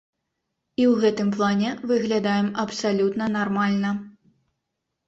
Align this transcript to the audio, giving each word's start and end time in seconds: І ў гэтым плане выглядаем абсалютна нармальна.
І 0.81 0.87
ў 0.91 0.93
гэтым 1.03 1.29
плане 1.35 1.69
выглядаем 1.91 2.51
абсалютна 2.65 3.25
нармальна. 3.39 3.89